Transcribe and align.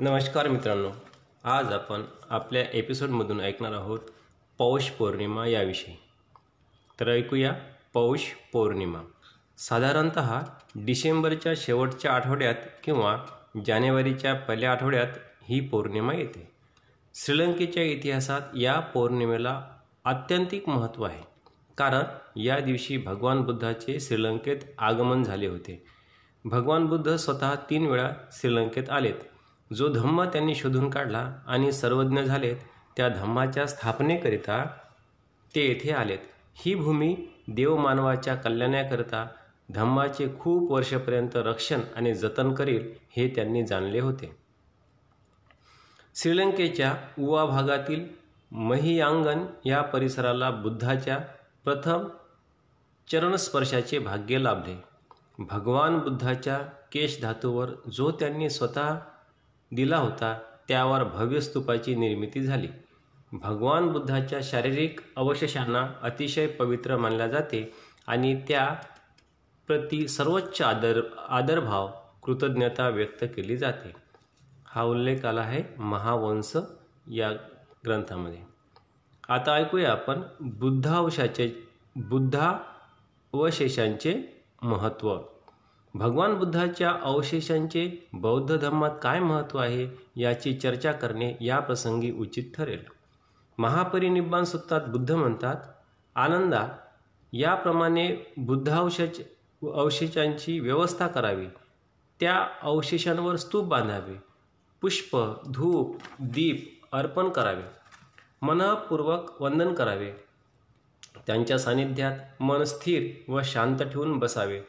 नमस्कार 0.00 0.48
मित्रांनो 0.48 0.88
आज 1.44 1.72
आपण 1.72 2.02
आपल्या 2.30 2.62
एपिसोडमधून 2.72 3.40
ऐकणार 3.40 3.72
आहोत 3.72 3.98
पौष 4.58 4.90
पौर्णिमा 4.90 5.46
याविषयी. 5.46 5.96
तर 7.00 7.08
ऐकूया 7.08 7.52
पौष 7.94 8.20
पौर्णिमा. 8.52 8.98
साधारणत 9.58 10.18
डिसेंबरच्या 10.74 11.52
शेवटच्या 11.56 12.12
आठवड्यात 12.12 12.54
किंवा 12.84 13.18
जानेवारीच्या 13.66 14.34
पहिल्या 14.34 14.72
आठवड्यात 14.72 15.06
ही 15.42 15.60
पौर्णिमा 15.60 16.14
येते. 16.14 16.50
श्रीलंकेच्या 17.14 17.82
इतिहासात 17.82 18.40
या 18.56 18.80
पौर्णिमेला 18.80 19.66
आत्यंतिक 20.04 20.68
महत्त्व 20.68 21.04
आहे. 21.04 21.22
कारण 21.76 22.02
या 22.40 22.60
दिवशी 22.60 22.96
भगवान 22.96 23.40
बुद्धाचे 23.40 24.00
श्रीलंकेत 24.00 24.58
आगमन 24.78 25.22
झाले 25.22 25.46
होते. 25.46 25.86
भगवान 26.44 26.86
बुद्ध 26.86 27.16
स्वतः 27.16 27.54
तीन 27.54 27.86
वेळा 27.86 28.10
श्रीलंकेत 28.32 28.90
आलेत. 28.90 29.29
जो 29.76 29.88
धम्म 29.88 30.24
त्यांनी 30.24 30.54
शोधून 30.54 30.90
काढला 30.90 31.32
आणि 31.46 31.72
सर्वज्ञ 31.72 32.20
झालेत 32.20 32.56
त्या 32.96 33.08
धम्माच्या 33.08 33.66
स्थापनेकरिता 33.66 34.64
ते 35.54 35.66
येथे 35.66 35.92
आलेत. 35.92 36.18
ही 36.54 36.74
भूमी 36.74 37.16
देवमानवाच्या 37.48 38.34
कल्याणाकरिता 38.34 39.28
धम्माचे 39.74 40.28
खूप 40.40 40.72
वर्षपर्यंत 40.72 41.30
रक्षण 41.34 41.80
आणि 41.96 42.14
जतन 42.14 42.54
करेल 42.54 42.94
हे 43.10 43.28
त्यांनी 43.28 43.66
जाणले 43.66 44.00
होते. 44.00 44.36
श्रीलंकेच्या 46.14 46.94
उवा 47.18 47.44
भागातील 47.44 48.04
महियांगन 48.50 49.46
या 49.64 49.82
परिसराला 49.82 50.50
बुद्धाच्या 50.50 51.18
प्रथम 51.64 52.08
चरणस्पर्शाचे 53.12 53.98
भाग्य 53.98 54.38
लाभले. 54.38 54.84
भगवान 55.38 55.98
बुद्धाच्या 55.98 56.58
केश 56.92 57.22
धातूवर 57.22 57.68
जो 57.92 58.10
त्यांनी 58.10 58.50
स्वतः 58.50 58.96
दिला 59.74 59.96
होता 59.96 60.38
त्यावर 60.68 61.04
भव्य 61.04 61.40
स्तूपाची 61.40 61.94
निर्मिती 61.94 62.42
झाली. 62.42 62.68
भगवान 63.32 63.88
बुद्धाच्या 63.88 64.38
शारीरिक 64.42 65.00
अवशेषांना 65.16 65.92
अतिशय 66.02 66.46
पवित्र 66.46 66.96
मानल्या 66.96 67.26
जाते 67.26 67.74
आणि 68.06 68.42
त्या 68.48 68.76
प्रति 69.66 70.08
सर्वोच्च 70.08 70.62
आदर 70.62 71.00
आदरभाव 71.28 71.90
कृतज्ञता 72.22 72.88
व्यक्त 72.88 73.24
केली 73.24 73.56
जाते. 73.56 73.92
हा 74.66 74.82
उल्लेख 74.82 75.24
आला 75.24 75.40
आहे 75.40 75.62
महावंश 75.78 76.56
या 77.10 77.32
ग्रंथामध्ये. 77.86 78.38
आता 79.28 79.54
ऐकूया 79.54 79.92
आपण 79.92 80.22
बुद्धावशाचे 80.40 81.68
बुद्धावशेषांचे 81.96 84.42
महत्त्व. 84.62 85.18
भगवान 85.94 86.34
बुद्धाच्या 86.34 86.90
अवशेषांचे 87.02 88.08
बौद्ध 88.12 88.56
धर्मात 88.56 88.90
काय 89.02 89.20
महत्त्व 89.20 89.58
आहे 89.58 89.88
याची 90.16 90.54
चर्चा 90.54 90.92
करणे 90.92 91.34
या 91.40 91.58
प्रसंगी 91.58 92.12
उचित 92.12 92.44
ठरेल. 92.56 92.84
महापरिनिब्बान 93.58 94.44
सुत्तात 94.44 94.80
बुद्ध 94.80 95.12
म्हणतात 95.12 95.56
आनंदा 96.14 96.68
याप्रमाणे 97.32 98.32
बुद्धावशेष 98.36 99.20
अवशेषांची 99.62 100.60
व्यवस्था 100.60 101.06
करावी. 101.06 101.46
त्या 102.20 102.46
अवशेषांवर 102.62 103.36
स्तूप 103.36 103.64
बांधावे. 103.64 104.14
पुष्प 104.80 105.18
धूप 105.54 105.96
दीप 106.20 106.80
अर्पण 106.92 107.28
करावे. 107.28 107.62
मनपूर्वक 108.42 109.42
वंदन 109.42 109.74
करावे. 109.74 110.12
त्यांच्या 111.26 111.58
सानिध्यात 111.58 112.42
मन 112.42 112.64
स्थिर 112.64 113.32
व 113.32 113.40
शांत 113.44 113.78
ठेवून 113.78 114.18
बसावे. 114.18 114.60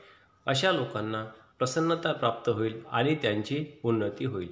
अशा 0.46 0.72
लोकांना 0.72 1.24
प्रसन्नता 1.60 2.12
प्राप्त 2.12 2.50
होईल 2.50 2.82
आणि 2.92 3.16
त्यांची 3.16 3.66
उन्नती 3.84 4.26
होईल. 4.26 4.50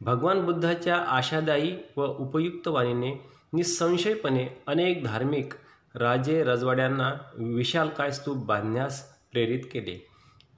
भगवान 0.00 0.44
बुद्धाच्या 0.44 0.96
आशादायी 0.96 1.76
व 1.96 2.04
उपयुक्त 2.04 2.68
वाणीने 2.68 3.30
निसंशयपणे 3.52 4.46
अनेक 4.66 5.04
धार्मिक 5.04 5.52
राजे 5.94 6.44
रजवाड्यांना 6.44 7.12
विशालकाय 7.34 8.10
स्तूप 8.10 8.36
बांधण्यास 8.36 9.14
प्रेरित 9.32 9.60
केले. 9.72 10.06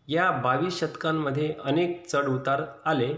या 0.09 0.31
बावीस 0.31 0.81
शतकांमध्ये 0.81 1.55
अनेक 1.65 2.07
चढउतार 2.07 2.63
आले. 2.85 3.15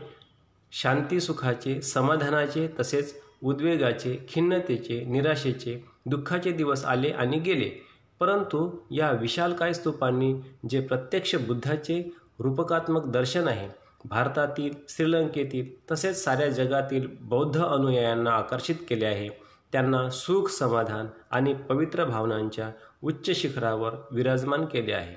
शांतीसुखाचे 0.73 1.83
समाधानाचे 1.83 2.69
तसेच 2.81 3.21
उद्वेगाचे 3.43 4.27
खिन्नतेचे 4.29 5.05
निराशेचे 5.05 5.85
दुःखाचे 6.07 6.53
दिवस 6.53 6.85
आले 6.85 7.11
आणि 7.11 7.39
गेले. 7.39 7.92
परंतु 8.23 8.71
या 8.91 9.11
विशालकाय 9.11 9.73
स्तूपांनी 9.73 10.35
जे 10.71 10.81
प्रत्यक्ष 10.81 11.35
बुद्धाचे 11.35 12.13
रूपकात्मक 12.39 13.07
दर्शन 13.07 13.49
आहे 13.49 13.69
भारतातील 14.05 14.75
श्रीलंकेतील 14.89 15.93
तसेच 15.93 16.25
साऱ्या 16.25 16.49
जगातील 16.49 17.09
बौद्ध 17.21 17.65
अनुयायांना 17.65 18.31
आकर्षित 18.31 18.75
केले 18.89 19.05
आहे 19.05 19.29
त्यांना 19.73 20.11
सुख 20.11 20.49
समाधान 20.49 21.07
आणि 21.31 21.55
पवित्र 21.55 22.05
भावनांच्या 22.05 22.71
उच्च 23.03 23.31
शिखरावर 23.31 23.91
विराजमान 24.11 24.65
केले 24.65 24.93
आहे. 24.93 25.17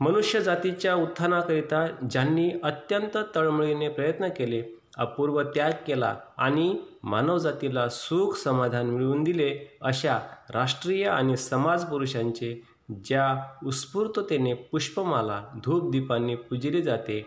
मनुष्य 0.00 0.40
जातीच्या 0.40 0.94
उत्थानाकरिता 0.94 1.86
ज्यांनी 2.10 2.50
अत्यंत 2.62 3.18
तळमळीने 3.34 3.88
प्रयत्न 3.88 4.28
केले 4.28 4.62
अपूर्व 4.98 5.42
त्याग 5.42 5.72
केला 5.86 6.16
आणि 6.36 6.78
मानवजातीला 7.02 7.88
सुख 7.88 8.36
समाधान 8.36 8.86
मिळवून 8.86 9.22
दिले 9.22 9.78
अशा 9.80 10.18
राष्ट्रीय 10.54 11.08
आणि 11.08 11.36
समाज 11.36 11.84
पुरुषांचे 11.84 12.62
ज्या 13.04 13.56
उत्स्फूर्ततेने 13.66 14.54
पुष्पमाला 14.54 15.44
धूपदीपांनी 15.64 16.34
पूजिले 16.34 16.82
जाते 16.82 17.26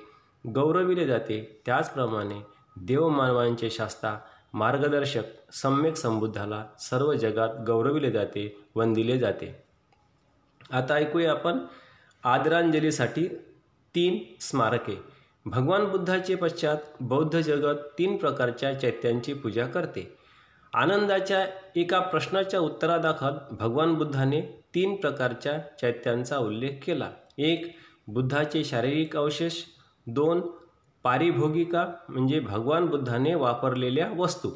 गौरविले 0.55 1.05
जाते 1.07 1.61
त्याचप्रमाणे 1.65 2.41
देवमानवांचे 2.77 3.69
शास्ता 3.69 4.17
मार्गदर्शक 4.53 5.53
सम्यक 5.53 5.95
संबुद्धाला 5.95 6.65
सर्व 6.79 7.13
जगात 7.13 7.49
गौरविले 7.67 8.11
जाते 8.11 8.65
वंदिले 8.75 9.17
जाते. 9.19 9.63
आता 10.71 10.93
ऐकूया 10.93 11.31
आपण 11.31 11.59
आदरांजलीसाठी 12.23 13.27
तीन 13.95 14.17
स्मारके. 14.39 15.14
भगवान 15.47 15.85
बुद्धाचे 15.85 16.35
पश्चात 16.35 16.77
बौद्ध 16.99 17.39
जगत 17.39 17.75
तीन 17.97 18.17
प्रकारच्या 18.17 18.79
चैत्यांची 18.79 19.33
पूजा 19.33 19.65
करते. 19.65 20.17
आनंदाच्या 20.73 21.45
एका 21.75 21.99
प्रश्नाच्या 21.99 22.59
उत्तरादाखल 22.59 23.55
भगवान 23.55 23.93
बुद्धाने 23.93 24.41
तीन 24.41 24.95
प्रकारच्या 24.95 25.77
चैत्यांचा 25.81 26.37
उल्लेख 26.37 26.71
केला. 26.85 27.11
एक 27.37 27.75
बुद्धाचे 28.07 28.63
शारीरिक 28.63 29.17
अवशेष. 29.17 29.53
दोन 30.07 30.41
पारिभोगिका 31.03 31.91
म्हणजे 32.09 32.39
भगवान 32.39 32.85
बुद्धाने 32.85 33.35
वापरलेल्या 33.35 34.11
वस्तू. 34.17 34.51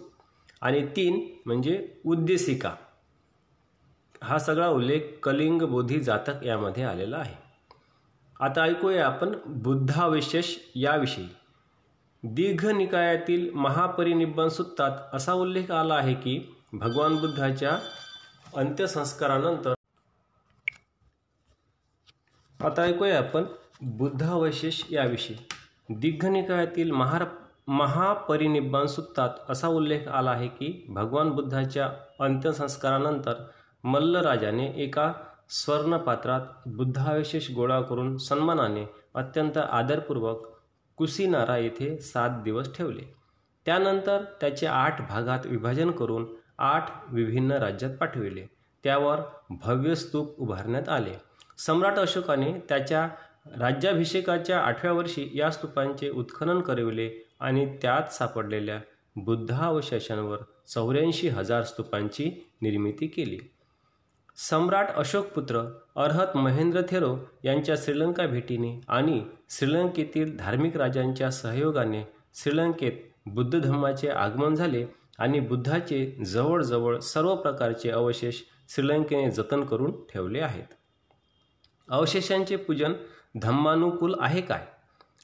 आणि 0.62 0.86
तीन 0.86 1.38
म्हणजे 1.46 1.96
उद्देशिका. 2.06 2.76
हा 4.24 4.40
सगळा 4.40 4.68
उल्लेख 4.68 5.00
कलिंग 5.24 5.62
बोधी 5.62 6.00
जातक 6.00 6.44
यामध्ये 6.44 6.84
आलेला 6.84 7.18
आहे. 7.18 7.49
आता 8.40 8.64
ऐकूया 8.64 9.06
आपण 9.06 9.34
बुद्धाविशेष 9.64 10.56
याविषयी. 10.76 11.26
दीर्घ 12.24 12.66
निकायातील 12.68 13.50
महापरिनिब्बन 13.54 14.48
सुत्तात 14.50 15.16
असा 15.16 15.34
उल्लेख 15.34 15.72
आला 15.72 15.96
आहे 15.96 16.14
की 16.14 16.38
भगवान 16.74 17.16
बुद्धाच्या 17.20 17.78
अंत्यसंस्कारानंतर 18.58 19.74
आता 22.60 22.84
ऐकूया 22.84 23.18
आपण 23.18 23.46
बुद्धावशेष 23.82 24.82
याविषयी. 24.92 25.36
दीर्घ 25.90 26.26
निकायातील 26.26 26.92
महार 26.92 27.26
महापरिनिब्बान 27.68 28.88
सुत्तात 28.88 29.50
असा 29.50 29.68
उल्लेख 29.68 30.08
आला 30.08 30.32
आहे 30.32 30.48
की 30.48 30.86
भगवान 30.90 31.30
बुद्धाच्या 31.30 31.90
अंत्यसंस्कारानंतर 32.20 33.44
मल्लराजाने 33.84 34.66
एका 34.84 35.12
स्वर्णपात्रात 35.50 36.42
बुद्धावशेष 36.66 37.52
गोळा 37.52 37.82
करून 37.82 38.18
सन्मानाने 38.18 38.86
अत्यंत 39.14 39.58
आदरपूर्वक 39.58 40.48
कुसीनारा 40.98 41.58
येथे 41.58 41.98
सात 41.98 42.30
दिवस 42.44 42.78
ठेवले. 42.78 43.14
त्यानंतर 43.66 44.24
त्याचे 44.42 44.68
आठ 44.68 45.10
भागात 45.10 45.40
विभाजन 45.46 45.92
करून 45.92 46.26
आठ 46.58 47.14
विभिन्न 47.14 47.52
राज्यात 47.52 47.96
पाठविले. 47.96 48.46
त्यावर 48.84 49.20
भव्य 49.50 49.96
स्तूप 49.96 50.40
उभारण्यात 50.40 50.90
आले. 50.90 51.14
सम्राट 51.58 52.00
अशोकाने 52.00 52.54
त्याच्या 52.70 53.10
राज्याभिषेकाच्या 53.58 54.60
आठव्या 54.60 54.92
वर्षी 54.92 55.32
या 55.34 55.52
स्तूपांचे 55.52 56.10
उत्खनन 56.10 56.62
करविले 56.62 57.28
आणि 57.40 57.78
त्यात 57.82 58.14
सापडलेल्या 58.14 58.80
बुद्धावशेषांवर 59.16 60.38
चौऱ्याऐंशी 60.68 61.28
हजार 61.28 61.64
स्तूपांची 61.64 62.48
निर्मिती 62.62 63.08
केली. 63.08 63.38
सम्राट 64.42 64.90
अशोकपुत्र 64.96 65.62
अर्हत 65.96 66.38
महेंद्र 66.38 66.82
थेरो 66.90 67.18
यांच्या 67.44 67.76
श्रीलंका 67.78 68.28
भेटीने 68.28 68.82
आणि 68.88 69.26
श्रीलंकेतील 69.50 70.38
धार्मिक 70.38 70.78
राजांच्या 70.78 71.32
सहयोगाने 71.32 72.04
श्रीलंकेत 72.36 72.92
बुद्ध 73.26 73.60
धर्माचे 73.60 74.10
आगमन 74.10 74.56
झाले 74.56 74.86
आणि 75.18 75.40
बुद्धाचे 75.40 76.24
जवळजवळ 76.26 77.00
सर्व 77.00 77.36
प्रकारचे 77.36 77.90
अवशेष 77.90 78.36
श्रीलंकेने 78.70 79.32
जतन 79.32 79.64
करून 79.64 79.92
ठेवले 79.92 80.40
आहेत. 80.40 80.74
अवशेषांचे 81.90 82.56
पूजन 82.56 82.94
धम्मानुकूल 83.42 84.16
आहे 84.20 84.42
काय? 84.42 84.66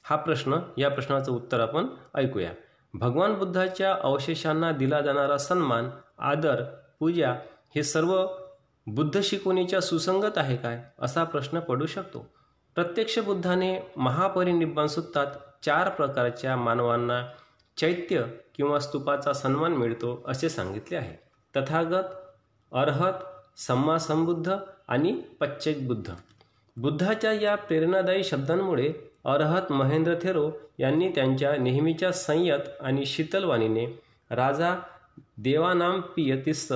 हा 0.02 0.16
प्रश्न 0.16 0.58
या 0.78 0.90
प्रश्नाचं 0.90 1.32
उत्तर 1.32 1.60
आपण 1.60 1.86
ऐकूया. 2.14 2.50
भगवान 2.94 3.34
बुद्धाच्या 3.34 3.96
अवशेषांना 4.02 4.72
दिला 4.72 5.00
जाणारा 5.00 5.38
सन्मान 5.38 5.90
आदर 6.18 6.64
पूजा 7.00 7.32
हे 7.74 7.82
सर्व 7.82 8.26
बुद्ध 8.86 9.20
शिकवणीच्या 9.22 9.80
सुसंगत 9.80 10.38
आहे 10.38 10.56
काय 10.56 10.80
असा 11.02 11.24
प्रश्न 11.24 11.60
पडू 11.60 11.86
शकतो. 11.86 12.26
प्रत्यक्ष 12.76 13.18
बुद्धाने 13.18 13.78
महापरिनिब्बाण 13.96 14.86
सुत्तात 14.86 15.26
चार 15.62 15.88
प्रकारच्या 15.88 16.56
मानवांना 16.56 17.22
चैत्य 17.76 18.22
किंवा 18.56 18.78
स्तूपाचा 18.78 19.32
सन्मान 19.32 19.72
मिळतो 19.72 20.22
असे 20.28 20.48
सांगितले 20.48 20.96
आहे. 20.96 21.14
तथागत 21.54 22.14
अर्हत 22.72 23.58
संबुद्ध 23.58 24.56
आणि 24.88 25.12
पच्चैक 25.40 25.86
बुद्ध 25.88 26.12
बुद्धाच्या 26.76 27.32
या 27.32 27.54
प्रेरणादायी 27.56 28.24
शब्दांमुळे 28.24 28.92
अर्हत 29.24 29.70
महेंद्र 29.72 30.14
थेरो 30.22 30.50
यांनी 30.78 31.08
त्यांच्या 31.08 31.56
नेहमीच्या 31.56 32.12
संयत 32.12 32.68
आणि 32.80 33.06
शीतलवाणीने 33.06 33.86
राजा 34.30 34.74
देवानाम 35.38 36.00
पियतिस्स 36.16 36.72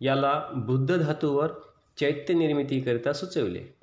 याला 0.00 0.44
बुद्ध 0.54 0.96
धातूवर 0.96 1.48
चैत्य 1.96 2.34
निर्मितीकरिता 2.34 3.12
सुचवले. 3.12 3.74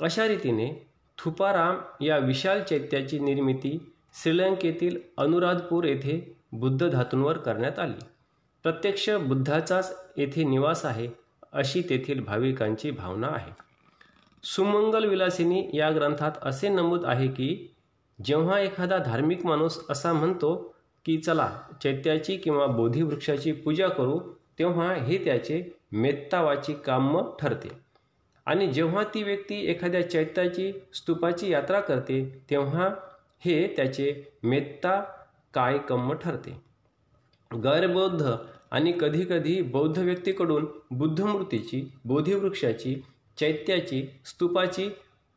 अशा 0.00 0.28
रीतीने 0.28 0.88
थुपाराम 1.18 2.04
या 2.04 2.18
विशाल 2.18 2.62
चैत्याची 2.62 3.18
निर्मिती 3.18 3.92
श्रीलंकेतील 4.22 4.98
अनुराधपूर 5.16 5.84
येथे 5.84 6.36
बुद्ध 6.52 6.88
धातूंवर 6.90 7.38
करण्यात 7.38 7.78
आली. 7.78 8.04
प्रत्यक्ष 8.62 9.10
बुद्धाचाच 9.10 9.96
येथे 10.16 10.44
निवास 10.44 10.84
आहे 10.84 11.08
अशी 11.52 11.82
तेथील 11.82 12.24
भाविकांची 12.24 12.90
भावना 12.90 13.26
आहे. 13.26 13.52
सुमंगल 14.42 15.04
विलासिनी 15.04 15.70
या 15.74 15.90
ग्रंथात 15.90 16.32
असे 16.42 16.68
नमूद 16.68 17.04
आहे 17.04 17.28
की 17.28 17.74
जेव्हा 18.24 18.60
एखादा 18.60 18.98
धार्मिक 18.98 19.46
माणूस 19.46 19.78
असा 19.90 20.12
म्हणतो 20.12 20.74
की 21.04 21.16
चला 21.16 21.50
चैत्याची 21.82 22.36
किंवा 22.36 22.66
बोधिवृक्षाची 22.66 23.52
पूजा 23.52 23.88
करू 23.88 24.20
तेव्हा 24.58 24.92
हे 24.94 25.18
त्याचे 25.24 25.62
मेत्तावाची 25.92 26.72
काम 26.86 27.18
ठरते. 27.40 27.68
आणि 28.46 28.66
जेव्हा 28.66 29.02
ती 29.14 29.22
व्यक्ती 29.22 29.60
एखाद्या 29.70 30.10
चैत्याची 30.10 30.72
स्तूपाची 30.94 31.50
यात्रा 31.52 31.80
करते 31.80 32.22
तेव्हा 32.50 32.88
हे 33.44 33.66
त्याचे 33.76 34.12
मेत्ता 34.42 35.00
काय 35.54 35.78
कम्म 35.78 36.12
ठरते. 36.12 36.50
गैरबौद्ध 37.50 38.34
आणि 38.70 38.92
कधीकधी 39.00 39.60
बौद्ध 39.62 39.98
व्यक्तीकडून 39.98 40.66
बुद्धमूर्तीची 40.90 41.82
बोधिवृक्षाची 42.04 42.94
चैत्याची 43.38 44.02
स्तूपाची 44.24 44.88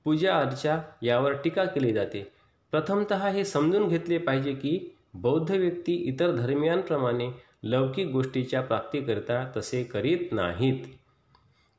पूजा 0.03 0.37
अर्चा 0.37 0.77
यावर 1.01 1.33
टीका 1.33 1.63
केली 1.65 1.93
जाते. 1.93 2.27
प्रथमत 2.71 3.13
हे 3.13 3.45
समजून 3.45 3.87
घेतले 3.87 4.17
पाहिजे 4.17 4.53
की 4.53 4.95
बौद्ध 5.13 5.51
व्यक्ती 5.51 5.93
इतर 5.93 6.31
धर्मियांप्रमाणे 6.31 7.29
लौकिक 7.63 8.07
गोष्टीच्या 8.07 8.61
प्राप्तीकरिता 8.61 9.51
तसे 9.57 9.83
करीत 9.83 10.17
नाहीत. 10.31 10.85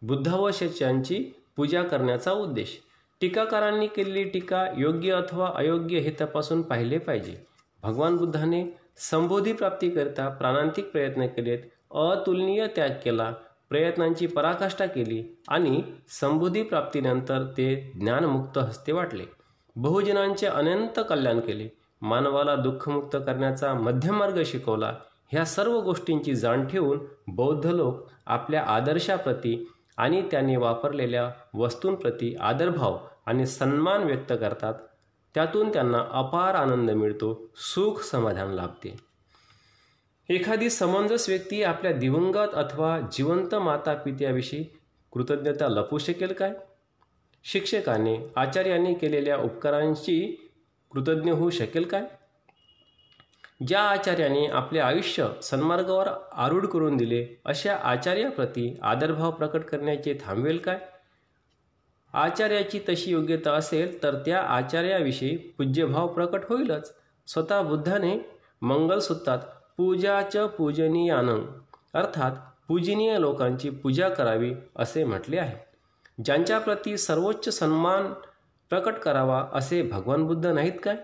बुद्धावशेषांची 0.02 1.24
पूजा 1.56 1.82
करण्याचा 1.82 2.32
उद्देश. 2.32 2.80
टीकाकारांनी 3.20 3.86
केलेली 3.86 4.24
टीका 4.24 4.66
योग्य 4.78 5.12
अथवा 5.12 5.52
अयोग्य 5.54 5.98
हे 5.98 6.10
तपासून 6.20 6.62
पाहिले 6.62 6.98
पाहिजे. 6.98 7.46
भगवान 7.82 8.16
बुद्धाने 8.16 8.78
संबोधी 8.96 9.52
प्राप्तीकरिता 9.52 10.28
प्राणांतिक 10.28 10.90
प्रयत्न 10.90 11.26
केलेत 11.26 11.58
अतुलनीय 11.90 12.66
त्याग 12.66 12.90
केला 13.04 13.34
प्रयत्नांची 13.68 14.26
पराकाष्ठा 14.26 14.86
केली 14.86 15.42
आणि 15.48 15.82
संबोधी 16.08 16.62
प्राप्तीनंतर 16.62 17.42
ते 17.56 17.92
ज्ञानमुक्त 18.00 18.58
हस्ते 18.58 18.92
वाटले. 18.92 19.24
बहुजनांचे 19.76 20.46
अनंत 20.46 21.00
कल्याण 21.08 21.40
केले. 21.40 21.68
मानवाला 22.02 22.56
दुःखमुक्त 22.56 23.16
करण्याचा 23.16 23.74
मध्यमार्ग 23.74 24.42
शिकवला. 24.46 24.92
ह्या 25.32 25.44
सर्व 25.44 25.80
गोष्टींची 25.80 26.34
जाण 26.34 26.66
ठेवून 26.66 27.00
बौद्ध 27.28 27.66
लोक 27.66 28.10
आपल्या 28.26 28.64
आदर्शाप्रती 28.66 29.70
आणि 29.96 30.22
त्यांनी 30.30 30.56
वापरलेल्या 30.56 31.30
वस्तूंप्रती 31.54 32.36
आदरभाव 32.40 32.98
आणि 33.26 33.46
सन्मान 33.46 34.02
व्यक्त 34.02 34.32
करतात. 34.40 34.74
त्यातून 35.34 35.72
त्यांना 35.72 35.98
अपार 36.10 36.54
आनंद 36.54 36.90
मिळतो 36.90 37.50
सुख 37.56 38.02
समाधान 38.02 38.48
लाभते. 38.48 38.96
एखादी 40.28 40.70
समंजस 40.70 41.28
व्यक्ती 41.28 41.62
आपल्या 41.62 41.92
दिवंगत 41.92 42.54
अथवा 42.54 43.00
जिवंत 43.00 43.54
माता 43.54 43.94
पित्याविषयी 43.94 44.64
कृतज्ञता 45.12 45.68
लपू 45.68 45.98
शकेल 45.98 46.32
काय? 46.32 46.52
शिक्षकाने 47.44 48.32
आचार्यांनी 48.36 48.94
केलेल्या 48.94 49.36
उपकारांची 49.36 50.50
कृतज्ञ 50.92 51.30
होऊ 51.30 51.50
शकेल 51.50 51.84
काय? 51.84 52.02
ज्या 53.66 53.80
आचार्याने 53.80 54.46
आपले 54.46 54.78
आयुष्य 54.78 55.28
सन्मार्गावर 55.42 56.08
आरूढ 56.32 56.66
करून 56.66 56.96
दिले 56.96 57.40
अशा 57.44 57.76
आचार्याप्रती 57.76 58.78
आदरभाव 58.82 59.30
प्रकट 59.30 59.60
करण्याचे 59.60 60.18
थांबवेल 60.24 60.58
काय? 60.58 60.78
आचार्याची 62.12 62.80
तशी 62.88 63.10
योग्यता 63.10 63.52
असेल 63.52 64.02
तर 64.02 64.14
त्या 64.14 64.40
आचार्याविषयी 64.40 65.36
पूज्यभाव 65.36 66.08
प्रकट 66.08 66.40
होईलच. 66.48 66.94
स्वतः 67.26 67.62
बुद्धाने 67.62 68.30
मंगलसूत्रात 68.62 69.38
पूजाच 69.76 70.36
पूजनीयानं 70.36 71.38
अर्थात 71.94 72.32
पूजनीय 72.68 73.18
लोकांची 73.18 73.70
पूजा 73.70 74.08
करावी 74.08 74.54
असे 74.76 75.04
म्हटले 75.04 75.38
आहे. 75.38 75.56
ज्यांच्याप्रती 76.24 76.96
सर्वोच्च 76.96 77.58
सन्मान 77.58 78.12
प्रकट 78.70 78.94
करावा 78.94 79.48
असे 79.52 79.82
भगवान 79.82 80.26
बुद्ध 80.26 80.46
नाहीत 80.46 80.78
काय? 80.84 80.96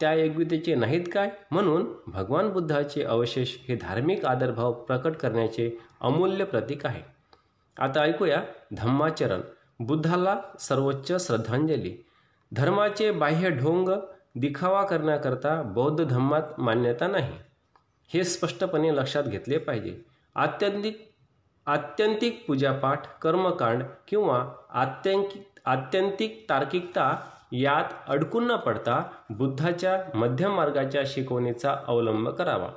त्या 0.00 0.14
योग्यतेचे 0.14 0.74
नाहीत 0.74 1.06
काय? 1.14 1.30
म्हणून 1.50 1.92
भगवान 2.06 2.48
बुद्धाचे 2.48 3.02
अवशेष 3.02 3.56
हे 3.68 3.76
धार्मिक 3.76 4.24
आदरभाव 4.24 4.72
प्रकट 4.72 5.12
करण्याचे 5.12 5.78
अमूल्य 6.00 6.44
प्रतीक 6.44 6.86
आहे. 6.86 7.02
आता 7.78 8.00
ऐकूया 8.00 8.42
धम्माचरण. 8.76 9.40
बुद्धाला 9.80 10.38
सर्वोच्च 10.60 11.26
श्रद्धांजली. 11.26 12.04
धर्माचे 12.52 13.10
बाह्य 13.10 13.50
ढोंग 13.50 13.88
दिखावा 14.34 14.82
करण्याकरता 14.82 15.62
बौद्ध 15.62 16.04
धम्मात 16.04 16.42
मान्यता 16.58 17.06
नाही. 17.06 17.32
हे 18.14 18.24
स्पष्टपणे 18.24 18.96
लक्षात 18.96 19.24
घेतले 19.24 19.58
पाहिजे. 19.58 20.00
आत्यंतिक 20.34 21.10
आत्यंतिक 21.66 22.44
पूजापाठ 22.48 23.18
कर्मकांड 23.18 23.82
किंवा 24.08 24.48
आत्यंतिक 24.70 25.42
आत्यंतिक 25.64 26.46
तार्किकता 26.48 27.29
यात 27.52 27.84
अडकून 28.08 28.46
न 28.46 28.56
पडता 28.56 29.02
बुद्धाच्या 29.30 29.98
मध्यम 30.14 30.54
मार्गाच्या 30.56 31.02
शिकवणीचा 31.06 31.76
अवलंब 31.86 32.28
करावा. 32.28 32.68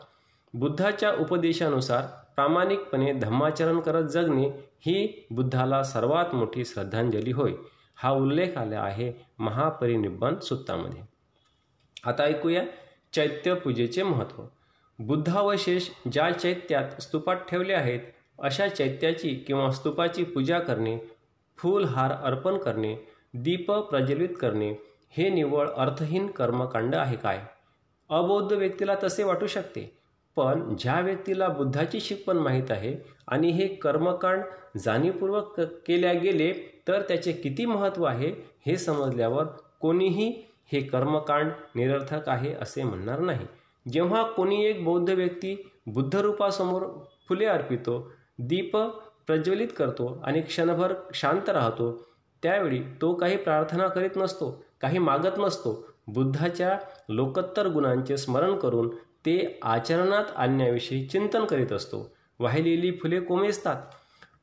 बुद्धाच्या 0.54 1.12
उपदेशानुसार 1.12 2.04
प्रामाणिकपणे 2.36 3.14
धम्माचरण 3.14 3.80
करत 3.80 4.04
जगणे 4.04 4.48
ही 4.86 5.26
बुद्धाला 5.32 5.84
सर्वात 5.84 6.36
मोठी 6.36 6.66
श्रद्धांजली 6.66 7.32
होय 7.32 7.52
हा 7.96 8.12
उल्लेख 8.12 8.58
आला 8.58 8.80
आहे 8.80 9.12
महापरिनिब्बान 9.40 10.40
सुत्तामध्ये 10.40 11.02
आता 12.06 12.24
ऐकूया 12.24 12.64
चैत्य 13.14 13.54
पूजेचे 13.54 14.04
महत्त्व. 14.04 14.44
बुद्धावशेष 15.00 15.90
ज्या 16.12 16.30
चैत्यात 16.32 17.02
स्तूपात 17.02 17.36
ठेवले 17.50 17.74
आहेत 17.74 18.00
अशा 18.40 18.68
चैत्याची 18.68 19.36
किंवा 19.48 19.70
स्तूपाची 19.72 20.24
पूजा 20.24 20.60
करणे 20.60 20.98
फूलहार 21.58 22.12
अर्पण 22.12 22.58
करणे 22.58 22.96
दीप 23.34 23.72
प्रज्वलित 23.72 24.30
करणे 24.42 24.70
हे 25.18 25.30
निव्वळ 25.30 25.68
अर्थहीन 25.68 26.28
कर्मकांड 26.28 26.96
आहे 26.96 27.16
काय? 27.16 27.40
अबौद्ध 28.10 28.54
व्यक्तीला 28.54 28.96
तसे 29.04 29.24
वाटू 29.24 29.48
शकते 29.48 29.92
पण 30.36 30.76
ज्या 30.80 31.00
व्यक्तीला 31.00 31.48
बुद्धाची 31.48 32.00
शिकवण 32.00 32.38
माहीत 32.38 32.72
आहे 32.72 32.96
आणि 33.28 33.50
हे 33.52 33.68
कर्मकांड 33.68 34.44
जाणीवपूर्वक 34.80 35.60
केल्या 35.60 36.14
गेले 36.14 36.52
तर 36.88 37.02
त्याचे 37.02 37.32
किती 37.32 37.66
महत्त्व 37.66 38.04
आहे 38.04 38.32
हे 38.66 38.78
समजल्यावर 38.78 39.44
कोणीही 39.82 40.32
हे 40.72 40.82
कर्मकांड 40.82 41.52
निरर्थक 41.76 42.30
आहे 42.30 42.54
असे 42.54 42.84
म्हणणार 42.84 43.20
नाही. 43.20 43.46
जेव्हा 43.92 44.24
कोणी 44.24 44.66
एक 44.66 44.84
बौद्ध 44.84 45.10
व्यक्ती 45.10 45.56
बुद्धरूपासमोर 45.88 46.84
फुले 47.28 47.46
अर्पितो 47.46 48.12
दीप 48.40 48.78
प्रज्वलित 49.28 49.68
करतो 49.78 50.22
आणि 50.24 50.42
क्षणभर 50.42 50.94
शांत 51.14 51.50
राहतो 51.50 52.13
त्यावेळी 52.44 52.80
तो 53.02 53.14
काही 53.14 53.38
प्रार्थना 53.38 53.88
करीत 53.88 54.10
नसतो 54.16 54.66
काही 54.82 54.98
मागत 54.98 55.38
नसतो. 55.38 55.88
बुद्धाच्या 56.08 56.80
लोकोत्तर 57.10 57.68
गुणांचे 57.68 58.18
स्मरण 58.18 58.58
करून 58.58 58.90
ते 58.96 59.60
आचरणात 59.64 60.26
आणण्याविषयी 60.36 61.06
चिंतन 61.06 61.46
करीत 61.46 61.74
असतो. 61.74 62.16
वाहिलेली 62.40 62.92
फुले 62.92 63.20
कोमेजतात. 63.20 63.82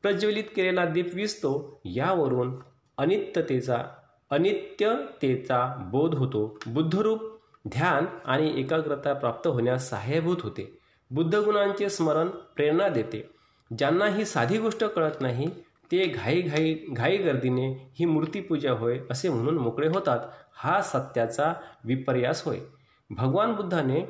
प्रज्वलित 0.03 0.45
केलेला 0.57 0.85
दीप 0.85 1.15
विजतो. 1.15 1.81
यावरून 1.85 2.57
अनित्यतेचा 2.99 3.85
अनित्यतेचा 4.31 5.89
बोध 5.91 6.15
होतो. 6.15 6.59
बुद्धरूप 6.67 7.23
ध्यान 7.69 8.07
आणि 8.25 8.61
एकाग्रता 8.61 9.13
प्राप्त 9.13 9.49
होण्यास 9.49 9.91
सहाय्यभूत 9.91 10.37
होते. 10.41 10.79
बुद्धगुणांचे 11.11 11.89
स्मरण 11.89 12.29
प्रेरणा 12.29 12.89
देते. 12.89 13.31
ज्यांना 13.79 14.07
ही 14.07 14.25
साधी 14.25 14.59
गोष्ट 14.59 14.85
कळत 14.85 15.21
नाही 15.21 15.47
ते 15.91 16.07
घाई 16.07 16.41
घाई 16.41 16.75
घाई 16.89 17.17
गर्दीने 17.17 17.93
ही 17.99 18.05
मूर्तीपूजा 18.05 18.73
होय 18.73 18.99
असे 19.11 19.29
म्हणून 19.29 19.59
मोकळे 19.59 19.89
होतात. 19.89 20.19
हा 20.55 20.81
सत्याचा 20.83 21.53
विपर्यास 21.85 22.43
होय. 22.45 22.59
भगवान 23.11 23.55
बुद्धाने 23.55 24.01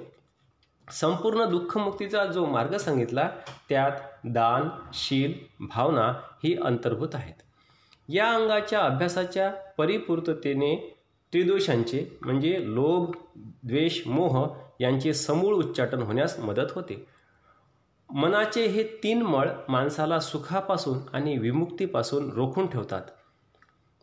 संपूर्ण 0.93 1.51
दुःखमुक्तीचा 1.51 2.25
जो 2.25 2.47
मार्ग 2.47 2.77
सांगितला 2.77 3.31
त्यात 3.69 3.93
दान 4.25 4.69
शील 4.95 5.33
भावना 5.61 6.09
ही 6.45 6.57
अंतर्भूत 6.57 7.15
आहेत. 7.15 7.35
या 8.09 8.31
अंगाच्या 8.31 8.81
अभ्यासाच्या 8.81 9.51
परिपूर्ततेने 9.79 10.97
त्रिदोषांचे 11.33 12.19
म्हणजे 12.23 12.59
लोभ 12.63 13.13
द्वेष 13.37 14.07
मोह 14.07 14.49
यांचे 14.81 15.13
समूळ 15.15 15.55
उच्चाटन 15.55 16.03
होण्यास 16.03 16.39
मदत 16.39 16.73
होते. 16.75 17.07
मनाचे 18.15 18.67
हे 18.67 18.83
तीन 18.83 19.23
मळ 19.23 19.51
माणसाला 19.69 20.21
सुखापासून 20.21 20.99
आणि 21.13 21.39
विमुक्तीपासून 21.39 22.33
रोखून 22.33 22.67
ठेवतात. 22.67 23.03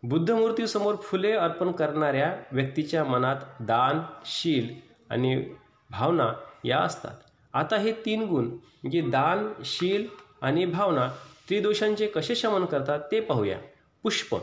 बुद्धमूर्तीसमोर 0.04 0.96
फुले 0.96 1.32
अर्पण 1.32 1.72
करणाऱ्या 1.72 2.36
व्यक्तीच्या 2.52 3.04
मनात 3.04 3.36
दान 3.60 4.02
शील 4.26 4.70
आणि 5.10 5.44
भावना 5.90 6.34
या 6.64 6.80
असतात. 6.80 7.12
आता 7.54 7.76
हे 7.76 7.92
तीन 7.92 8.24
गुण 8.24 8.46
म्हणजे 8.46 9.02
दान 9.02 9.52
शील 9.66 10.08
आणि 10.42 10.66
भावना 10.66 11.08
त्रिदोषांचे 11.50 12.08
कसे 12.08 12.36
शमन 12.36 12.66
करतात 12.66 13.00
ते 13.12 13.20
पाहूया. 13.20 13.58
पुष्प 14.04 14.36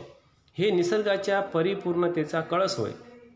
हे 0.57 0.71
निसर्गाच्या 0.71 1.39
परिपूर्णतेचा 1.41 2.41
कळस 2.41 2.79
होय. 2.79 2.91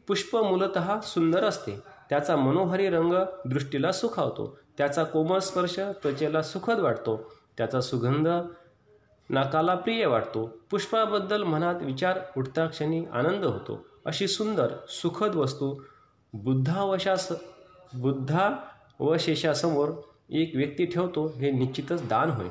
पुष्प 0.08 0.38
मूलत 0.38 1.04
सुंदर 1.04 1.44
असते. 1.44 1.80
त्याचा 2.10 2.36
मनोहरी 2.36 2.90
रंग 2.90 3.14
दृष्टीला 3.46 3.92
सुखावतो. 3.92 4.60
त्याचा 4.80 5.04
कोमल 5.04 5.40
स्पर्श 5.40 5.80
त्वचेला 5.80 6.42
सुखद 6.42 6.80
वाटतो. 6.80 7.34
त्याचा 7.58 7.82
सुगंध 7.82 8.28
नाकाला 9.30 9.76
प्रिय 9.76 10.06
वाटतो. 10.06 10.58
पुष्पाबद्दल 10.72 11.44
मनात 11.44 11.76
विचार 11.82 12.20
उठता 12.38 12.66
क्षणी 12.66 13.06
आनंद 13.06 13.46
होतो. 13.46 13.86
अशी 14.06 14.28
सुंदर 14.28 14.68
सुखद 14.88 15.36
वस्तू 15.36 15.76
बुद्धावशास 16.34 17.32
बुद्धावशेषासमोर 17.94 19.90
एक 20.30 20.52
व्यक्ती 20.56 20.86
ठेवतो 20.86 21.28
हे 21.28 21.52
निश्चितच 21.52 22.08
दान 22.08 22.30
होय. 22.30 22.48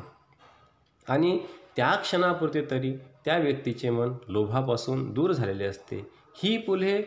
आणि 1.08 1.40
त्या 1.76 1.94
क्षणापुरते 1.94 2.70
तरी 2.70 2.96
त्या 3.24 3.38
व्यक्तीचे 3.38 3.90
मन 3.90 4.12
लोभापासून 4.28 5.12
दूर 5.14 5.32
झालेले 5.32 5.64
असते. 5.64 6.10
ही 6.34 6.64
फुले 6.66 7.02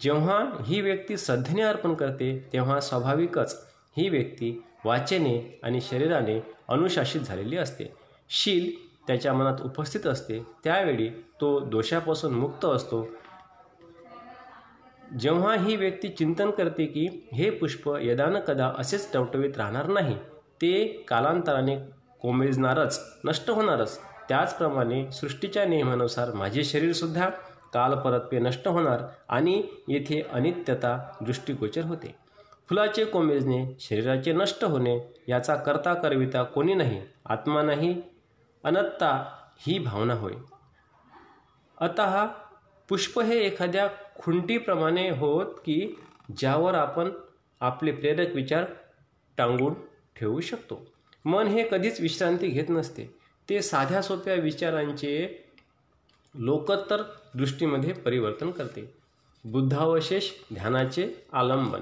जेव्हा 0.00 0.44
ही 0.62 0.80
व्यक्ती 0.80 1.16
श्रद्धेने 1.16 1.62
अर्पण 1.62 1.94
करते 1.94 2.48
तेव्हा 2.52 2.80
स्वाभाविकच 2.80 3.75
ही 3.96 4.08
व्यक्ती 4.08 4.64
वाचेने 4.84 5.60
आणि 5.62 5.80
शरीराने 5.80 6.42
अनुशासित 6.68 7.20
झालेली 7.20 7.56
असते. 7.56 7.84
शील 8.28 8.86
त्याच्या 9.06 9.32
मनात 9.32 9.56
उपस्थित 9.64 10.06
असते. 10.06 10.42
त्यावेळी 10.64 11.08
तो 11.08 11.60
दोषापासून 11.60 12.34
मुक्त 12.34 12.64
असतो. 12.64 13.08
जेव्हा 15.20 15.54
ही 15.56 15.76
व्यक्ती 15.76 16.08
चिंतन 16.08 16.50
करते 16.50 16.86
की 16.86 17.28
हे 17.32 17.50
पुष्प 17.50 17.96
यदान 18.02 18.40
कदा 18.40 18.72
असेच 18.78 19.12
टवटवीत 19.12 19.56
राहणार 19.56 19.86
नाही. 19.86 20.16
ते 20.62 21.04
कालांतराने 21.08 21.76
कोमेजणारच 22.20 23.14
नष्ट 23.24 23.50
होणारच. 23.50 24.00
त्याचप्रमाणे 24.28 25.12
सृष्टीच्या 25.12 25.64
नियमानुसार 25.64 26.32
माझे 26.32 26.64
शरीरसुद्धा 26.64 27.28
काल 27.74 27.94
नष्ट 28.32 28.68
होणार 28.68 29.00
आणि 29.28 29.62
येथे 29.88 30.22
अनित्यता 30.32 31.12
दृष्टिगोचर 31.20 31.82
होते. 31.82 32.25
फुलाचे 32.68 33.04
कोमेजणे 33.04 33.76
शरीराचे 33.80 34.32
नष्ट 34.32 34.64
होणे 34.64 35.14
याचा 35.28 35.56
करता 35.56 35.94
करविता 35.94 36.42
कोणी 36.42 36.74
नाही 36.74 37.02
आत्मा 37.24 37.62
नाही 37.62 38.02
अनत्ता 38.64 39.38
ही 39.58 39.78
भावना 39.78 40.14
होय. 40.14 40.32
आता 41.80 42.26
पुष्प 42.88 43.20
हे 43.20 43.38
एखाद्या 43.38 43.88
खुंटीप्रमाणे 44.18 45.10
होत 45.10 45.46
की 45.46 46.00
ज्यावर 46.36 46.74
आपण 46.74 47.10
आपले 47.60 47.92
प्रेरक 47.92 48.34
विचार 48.34 48.64
टांगून 49.36 49.74
ठेवू 50.16 50.40
शकतो. 50.40 50.86
मन 51.24 51.46
हे 51.46 51.68
कधीच 51.70 52.00
विश्रांती 52.00 52.48
घेत 52.48 52.64
नसते. 52.68 53.06
ते 53.50 53.62
साध्या 53.62 54.02
सोप्या 54.02 54.34
विचारांचे 54.34 55.44
लोकोत्तर 56.34 57.02
दृष्टीमध्ये 57.34 57.92
परिवर्तन 57.92 58.50
करते. 58.50 58.94
बुद्धावशेष 59.44 60.30
ध्यानाचे 60.54 61.12
आलंबन. 61.32 61.80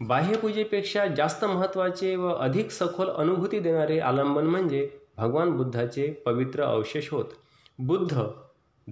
बाह्यपूजेपेक्षा 0.00 1.06
जास्त 1.06 1.44
महत्त्वाचे 1.44 2.16
व 2.16 2.28
अधिक 2.28 2.70
सखोल 2.70 3.08
अनुभूती 3.08 3.58
देणारे 3.58 3.98
आलंबन 3.98 4.46
म्हणजे 4.46 4.88
भगवान 5.16 5.50
बुद्धाचे 5.50 6.10
पवित्र 6.26 6.62
अवशेष 6.62 7.10
होत. 7.10 7.24
बुद्ध 7.78 8.22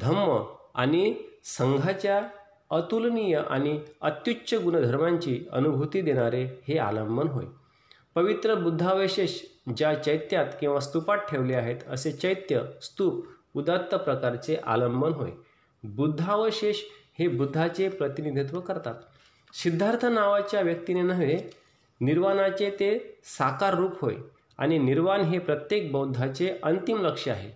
धम्म 0.01 0.45
आणि 0.75 1.15
संघाच्या 1.45 2.29
अतुलनीय 2.71 3.37
आणि 3.51 3.81
अत्युच्च 4.01 4.55
गुणधर्मांची 4.55 5.45
अनुभूती 5.53 6.01
देणारे 6.01 6.45
हे 6.69 6.79
आलंबन 6.79 7.29
होय. 7.29 7.45
पवित्र 8.15 8.55
बुद्धावशेष 8.55 9.41
ज्या 9.77 10.03
चैत्यात 10.03 10.47
किंवा 10.61 10.81
स्तूपात 10.81 11.19
ठेवले 11.19 11.55
आहेत 11.55 11.77
असे 11.89 12.13
चैत्य 12.13 12.61
स्तूप 12.83 13.27
उदात्त 13.55 13.95
प्रकारचे 13.95 14.57
आलंबन 14.67 15.13
होय. 15.13 15.31
बुद्धावशेष 15.85 16.77
हे 17.19 17.29
बुद्धाचे 17.29 17.89
प्रतिनिधित्व 17.89 18.61
करतात. 18.61 18.95
सिद्धार्थ 19.53 20.05
नावाच्या 20.05 20.61
व्यक्तीने 20.61 21.03
नव्हे 21.03 21.51
निर्वाणाचे 22.01 22.71
ते 22.71 23.19
साकार 23.25 23.75
रूप 23.75 24.01
होय 24.01 24.15
आणि 24.59 24.79
निर्वाण 24.79 25.21
हे 25.21 25.39
प्रत्येक 25.39 25.93
बौद्धाचे 25.93 26.59
अंतिम 26.63 27.01
लक्ष 27.07 27.29
आहे. 27.29 27.51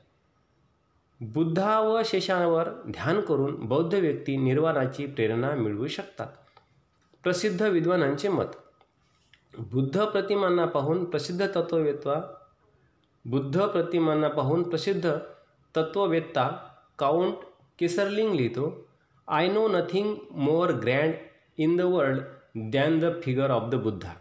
बुद्धावशेषांवर 1.20 2.68
ध्यान 2.86 3.20
करून 3.20 3.54
बौद्ध 3.66 3.94
व्यक्ती 3.94 4.36
निर्वाणाची 4.36 5.06
प्रेरणा 5.06 5.50
मिळवू 5.50 5.86
शकतात. 5.86 6.26
प्रसिद्ध 7.22 7.62
विद्वानांचे 7.62 8.28
मत. 8.28 8.56
बुद्ध 9.58 10.04
प्रतिमांना 10.04 10.66
पाहून 10.66 11.04
प्रसिद्ध 11.04 11.46
तत्ववेत्ता 11.46 12.36
बुद्ध 13.24 13.66
प्रतिमांना 13.66 14.28
पाहून 14.28 14.62
प्रसिद्ध 14.62 15.16
तत्ववेत्ता 15.76 16.48
काउंट 16.98 17.34
केसरलिंग 17.78 18.34
लिहितो 18.34 18.88
I 19.28 19.48
know 19.48 19.68
nothing 19.68 20.16
more 20.30 20.70
grand 20.72 21.14
in 21.58 21.76
the 21.76 21.80
world 21.80 22.22
than 22.72 22.98
the 22.98 23.20
figure 23.22 23.50
of 23.50 23.70
the 23.70 23.74
Buddha 23.74 24.12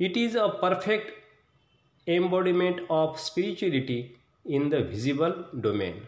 it 0.00 0.16
is 0.16 0.36
a 0.38 0.46
perfect 0.46 1.12
embodiment 2.06 2.80
of 2.90 3.18
spirituality 3.18 4.02
in 4.44 4.68
the 4.68 4.74
visible 4.74 5.32
domain 5.52 5.98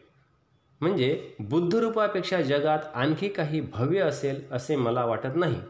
म्हणजे 0.80 1.34
बुद्धरूपापेक्षा 1.40 2.40
जगात 2.40 2.78
आणखी 2.94 3.28
काही 3.28 3.60
भव्य 3.60 4.00
असेल 4.00 4.42
असे 4.50 4.76
मला 4.76 5.04
वाटत 5.04 5.36
नाही. 5.36 5.60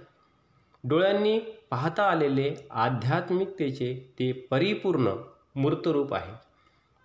डोळ्यांनी 0.85 1.39
पाहता 1.71 2.03
आलेले 2.03 2.55
आध्यात्मिकतेचे 2.71 3.95
ते 4.19 4.33
परिपूर्ण 4.51 5.15
मूर्तरूप 5.57 6.15
आहे. 6.15 6.33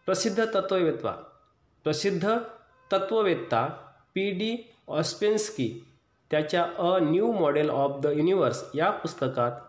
प्रसिद्ध 0.05 0.45
तत्ववेत्वा 0.45 1.11
प्रसिद्ध 1.83 2.37
तत्ववेत्ता 2.91 3.65
पी 4.15 4.29
डी 4.31 4.55
ऑस्पेन्स्की 4.87 5.71
त्याच्या 6.33 6.61
a 6.77 6.97
new 7.01 7.31
model 7.31 7.69
of 7.69 7.99
the 8.01 8.07
universe 8.07 8.63
या 8.75 8.89
पुस्तकात 8.91 9.59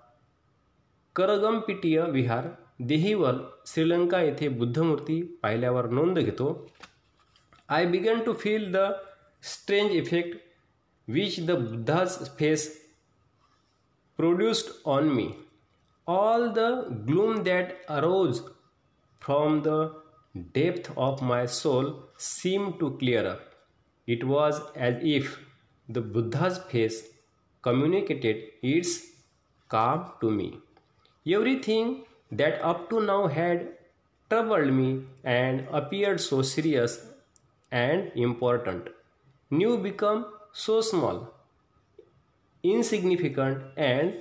करगमपिटीय 1.17 2.01
विहार 2.11 2.47
देहिवल 2.81 3.39
श्रीलंका 3.67 4.21
येथे 4.21 4.49
बुद्धमूर्ती 4.49 5.21
पाहिल्यावर 5.43 5.87
नोंद 5.89 6.19
घेतो. 6.19 6.49
I 7.69 7.87
began 7.87 8.25
to 8.27 8.33
feel 8.33 8.71
the 8.73 8.87
strange 9.43 9.93
effect 9.93 10.39
which 11.09 11.39
the 11.47 11.59
Buddha's 11.61 12.19
face 12.39 12.69
produced 14.19 14.73
on 14.87 15.09
me 15.09 15.29
all 16.07 16.49
the 16.49 16.69
gloom 17.09 17.43
that 17.43 17.75
arose 17.89 18.41
from 19.23 19.61
the 19.61 19.81
depth 20.55 20.93
of 20.99 21.23
my 21.23 21.47
soul 21.47 21.93
seem 22.23 22.71
to 22.81 22.97
clear 22.97 23.27
up 23.27 23.51
it 24.09 24.25
was 24.25 24.61
as 24.77 25.07
if 25.07 25.37
The 25.89 26.01
Buddha's 26.01 26.59
face 26.59 27.09
communicated 27.63 28.51
its 28.63 29.07
calm 29.69 30.13
to 30.21 30.31
me. 30.31 30.59
Everything 31.27 32.05
that 32.33 32.61
up 32.63 32.91
to 32.91 33.01
now 33.01 33.27
had 33.27 33.69
troubled 34.31 34.73
me 34.73 35.05
and 35.25 35.67
appeared 35.73 36.21
so 36.21 36.43
serious 36.43 37.07
and 37.71 38.11
important 38.15 38.89
new 39.51 39.77
become 39.79 40.27
so 40.53 40.81
small, 40.81 41.33
insignificant, 42.63 43.63
and 43.77 44.15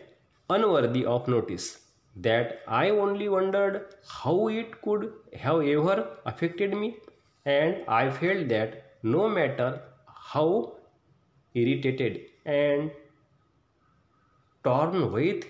unworthy 0.49 1.05
of 1.05 1.27
notice 1.27 1.79
that 2.15 2.61
I 2.67 2.89
only 2.89 3.29
wondered 3.29 3.95
how 4.07 4.49
it 4.49 4.81
could 4.81 5.11
have 5.33 5.61
ever 5.61 6.17
affected 6.25 6.75
me, 6.75 6.97
and 7.45 7.83
I 7.87 8.09
felt 8.11 8.47
that 8.49 8.97
no 9.01 9.27
matter 9.29 9.81
how 10.07 10.75
irritated 11.55 12.19
and 12.45 12.91
torn 14.65 15.11
with 15.11 15.45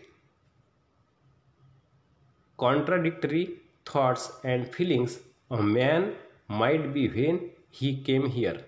contradictory 2.60 3.46
thoughts 3.86 4.32
and 4.44 4.68
feelings 4.68 5.20
a 5.52 5.62
man 5.62 6.14
might 6.50 6.94
be 6.94 7.08
when 7.08 7.50
he 7.72 8.04
came 8.04 8.28
here. 8.28 8.60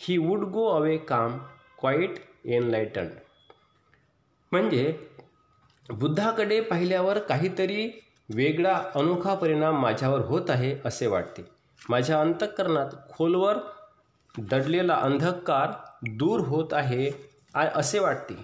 He 0.00 0.18
would 0.18 0.52
go 0.52 0.68
away 0.76 0.98
calm, 0.98 1.40
quite 1.76 2.20
enlightened. 2.44 3.12
म्हणजे 4.52 4.92
बुद्धाकडे 5.90 6.60
पाहिल्यावर 6.60 7.18
काहीतरी 7.18 7.90
वेगळा 8.34 8.74
अनोखा 8.94 9.34
परिणाम 9.34 9.80
माझ्यावर 9.82 10.20
होत 10.20 10.50
आहे 10.50 10.74
असे 10.84 11.06
वाटते 11.06 11.42
माझ्या 11.88 12.20
अंतःकरणात 12.20 12.90
खोलवर 13.10 13.58
दडलेला 14.38 14.94
अंधकार 14.94 15.72
दूर 16.02 16.40
होत 16.40 16.72
आहे 16.72 17.10
असे 17.54 17.98
वाटते. 17.98 18.34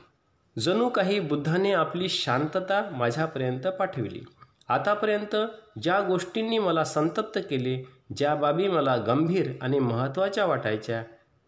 जणू 0.58 0.88
काही 0.88 1.20
बुद्धाने 1.20 1.72
आपली 1.72 2.08
शांतता 2.08 2.88
माझ्यापर्यंत 2.92 3.66
पाठविली. 3.66 4.20
आतापर्यंत 4.68 5.36
ज्या 5.82 6.00
गोष्टींनी 6.00 6.58
मला 6.58 6.84
संतप्त 6.84 7.38
केले 7.50 7.82
ज्या 8.16 8.34
बाबी 8.34 8.68
मला 8.68 8.96
गंभीर 8.96 9.50
आणि 9.62 9.78
महत्त्वाच्या 9.78 10.46
वाटायच्या 10.46 11.02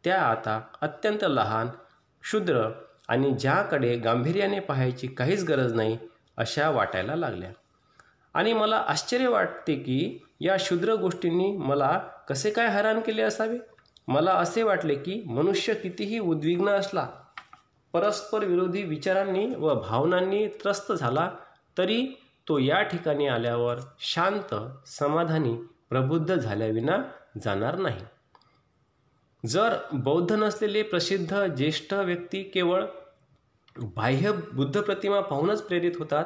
त्या 0.04 0.22
आता 0.22 0.60
अत्यंत 0.80 1.24
लहान 1.24 1.68
क्षुद्र 2.22 2.70
आणि 3.08 3.30
ज्याकडे 3.30 3.96
गांभीर्याने 3.96 4.60
पाहायची 4.60 5.06
काहीच 5.06 5.44
गरज 5.44 5.72
नाही 5.72 5.98
अशा 6.36 6.70
वाटायला 6.70 7.16
लागल्या. 7.16 7.50
आणि 8.34 8.52
मला 8.52 8.76
आश्चर्य 8.76 9.28
वाटते 9.28 9.74
की 9.74 10.26
या 10.40 10.56
क्षुद्र 10.56 10.94
गोष्टींनी 10.94 11.56
मला 11.56 11.98
कसे 12.28 12.50
काय 12.50 12.68
हैराण 12.68 13.00
केले 13.00 13.22
असावे? 13.22 13.58
मला 14.10 14.32
असे 14.32 14.62
वाटले 14.62 14.94
की 14.94 15.22
मनुष्य 15.26 15.74
कितीही 15.74 16.18
उद्विग्न 16.18 16.68
असला 16.68 17.08
परस्पर 17.92 18.44
विरोधी 18.44 18.82
विचारांनी 18.82 19.46
व 19.46 19.74
भावनांनी 19.74 20.46
त्रस्त 20.46 20.92
झाला 20.92 21.30
तरी 21.78 22.06
तो 22.48 22.58
या 22.58 22.82
ठिकाणी 22.82 23.26
आल्यावर 23.26 23.76
शांत 23.98 24.54
समाधानी 24.86 25.54
प्रबुद्ध 25.90 26.34
झाल्याविना 26.34 26.96
जाणार 27.44 27.76
नाही. 27.76 28.00
जर 29.46 29.76
बौद्ध 29.92 30.32
नसलेले 30.32 30.82
प्रसिद्ध 30.82 31.46
ज्येष्ठ 31.46 31.94
व्यक्ती 31.94 32.42
केवळ 32.42 32.84
बाह्य 33.96 34.32
बुद्ध 34.32 34.80
प्रतिमा 34.80 35.20
पाहूनच 35.20 35.62
प्रेरित 35.62 35.92
होतात 35.98 36.24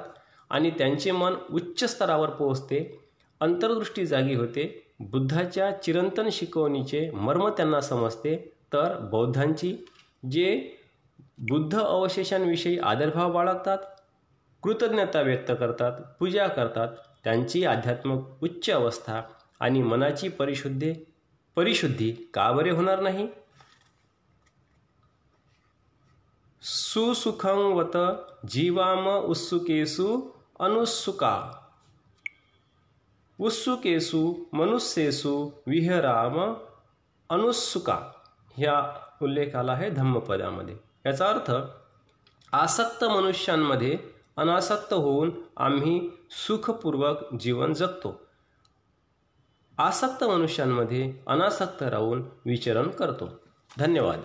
आणि 0.50 0.70
त्यांचे 0.70 1.10
मन 1.10 1.34
उच्च 1.50 1.84
स्तरावर 1.84 2.30
पोहोचते 2.30 3.00
अंतर्दृष्टी 3.40 4.06
जागी 4.06 4.34
होते 4.34 4.83
बुद्धाच्या 5.00 5.82
चिरंतन 5.82 6.28
शिकवणीचे 6.32 7.10
मर्म 7.10 7.48
त्यांना 7.48 7.80
समजते. 7.80 8.50
तर 8.72 8.98
बौद्धांची 8.98 9.76
जे 10.30 10.76
बुद्ध 11.38 11.80
अवशेषांविषयी 11.80 12.78
आदरभाव 12.78 13.32
बाळगतात 13.32 13.78
कृतज्ञता 14.62 15.20
व्यक्त 15.20 15.52
करतात 15.60 15.92
पूजा 16.18 16.46
करतात 16.46 16.88
त्यांची 17.24 17.64
आध्यात्मिक 17.64 18.42
उच्च 18.42 18.70
अवस्था 18.70 19.22
आणि 19.60 19.82
मनाची 19.82 20.28
परिशुद्धी 20.28 20.92
परिशुद्धी 21.56 22.12
का 22.34 22.52
बरे 22.52 22.70
होणार 22.70 23.00
नाही? 23.00 23.28
सुसुखंवत 26.62 27.96
जीवाम 28.48 29.08
उत्सुकेसु 29.08 30.30
अनुत्सुका 30.58 31.50
उत्सुकेसु 33.38 34.20
मनुष्येसु 34.52 35.34
विहराम 35.66 36.36
अनुत्सुका 37.30 37.94
ह्या 38.56 38.76
उल्लेख 39.22 39.54
आला 39.56 39.72
आहे 39.72 39.88
धम्मपदामध्ये 39.90 40.76
याचा 41.06 41.28
अर्थ 41.28 41.50
आसक्त 42.52 43.04
मनुष्यांमध्ये 43.04 43.96
अनासक्त 44.36 44.92
होऊन 44.92 45.30
आम्ही 45.56 45.98
सुखपूर्वक 46.46 47.34
जीवन 47.40 47.72
जगतो 47.72 48.14
आसक्त 49.78 50.24
मनुष्यांमध्ये 50.24 51.12
अनासक्त 51.26 51.82
राहून 51.82 52.22
विचरण 52.46 52.88
करतो 52.90 53.28
धन्यवाद 53.78 54.20